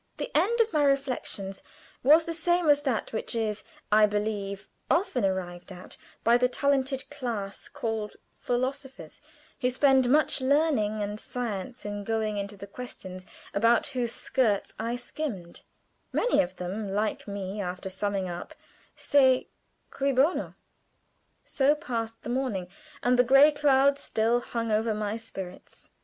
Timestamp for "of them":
16.41-16.91